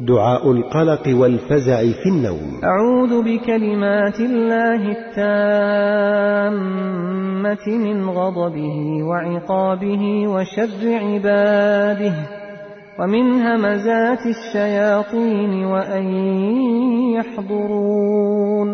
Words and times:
دعاء 0.00 0.52
القلق 0.52 1.08
والفزع 1.20 1.80
في 2.02 2.08
النوم. 2.08 2.60
أعوذ 2.64 3.22
بكلمات 3.22 4.20
الله 4.20 4.90
التامة 4.98 6.42
من 7.68 8.08
غضبه 8.08 9.02
وعقابه 9.02 10.28
وشر 10.28 10.94
عباده 10.94 12.14
ومن 12.98 13.32
همزات 13.32 14.26
الشياطين 14.26 15.64
وأن 15.64 16.04
يحضرون. 17.14 18.71